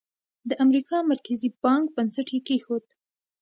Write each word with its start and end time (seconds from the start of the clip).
د 0.49 0.51
امریکا 0.65 0.97
مرکزي 1.11 1.49
بانک 1.63 1.85
بنسټ 1.95 2.27
یې 2.35 2.39
کېښود. 2.47 2.85